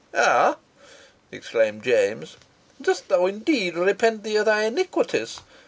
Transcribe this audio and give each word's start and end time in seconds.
"Ah!" 0.15 0.57
exclaimed 1.31 1.83
James. 1.83 2.35
"Dost 2.81 3.07
thou, 3.07 3.27
indeed, 3.27 3.75
repent 3.75 4.23
thee 4.23 4.37
of 4.37 4.45
thy 4.45 4.63
iniquities? 4.63 5.41